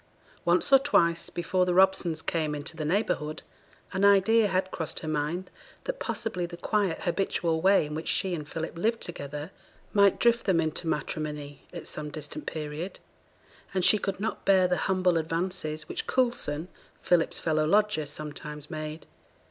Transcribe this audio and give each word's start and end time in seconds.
Once 0.45 0.73
or 0.73 0.79
twice 0.79 1.29
before 1.29 1.63
the 1.63 1.75
Robsons 1.75 2.23
came 2.23 2.55
into 2.55 2.75
the 2.75 2.83
neighbourhood, 2.85 3.43
an 3.93 4.03
idea 4.03 4.47
had 4.47 4.71
crossed 4.71 5.01
her 5.01 5.07
mind 5.07 5.51
that 5.83 5.99
possibly 5.99 6.47
the 6.47 6.57
quiet, 6.57 7.01
habitual 7.01 7.61
way 7.61 7.85
in 7.85 7.93
which 7.93 8.07
she 8.07 8.33
and 8.33 8.49
Philip 8.49 8.75
lived 8.79 8.99
together, 8.99 9.51
might 9.93 10.17
drift 10.19 10.47
them 10.47 10.59
into 10.59 10.87
matrimony 10.87 11.67
at 11.71 11.85
some 11.85 12.09
distant 12.09 12.47
period; 12.47 12.97
and 13.75 13.85
she 13.85 13.99
could 13.99 14.19
not 14.19 14.43
bear 14.43 14.67
the 14.67 14.77
humble 14.87 15.17
advances 15.19 15.87
which 15.87 16.07
Coulson, 16.07 16.67
Philip's 17.03 17.37
fellow 17.37 17.67
lodger, 17.67 18.07
sometimes 18.07 18.71
made. 18.71 19.05